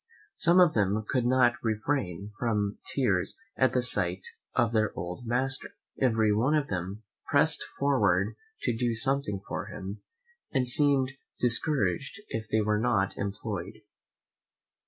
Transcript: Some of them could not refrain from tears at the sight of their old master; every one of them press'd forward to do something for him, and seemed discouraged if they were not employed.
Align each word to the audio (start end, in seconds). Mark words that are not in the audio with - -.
Some 0.37 0.59
of 0.59 0.73
them 0.73 1.05
could 1.07 1.27
not 1.27 1.63
refrain 1.63 2.31
from 2.39 2.79
tears 2.91 3.37
at 3.55 3.73
the 3.73 3.83
sight 3.83 4.25
of 4.55 4.73
their 4.73 4.91
old 4.97 5.27
master; 5.27 5.75
every 6.01 6.33
one 6.33 6.55
of 6.55 6.69
them 6.69 7.03
press'd 7.27 7.61
forward 7.77 8.35
to 8.63 8.75
do 8.75 8.95
something 8.95 9.41
for 9.47 9.67
him, 9.67 10.01
and 10.51 10.67
seemed 10.67 11.11
discouraged 11.39 12.19
if 12.29 12.49
they 12.49 12.61
were 12.61 12.79
not 12.79 13.15
employed. 13.15 13.81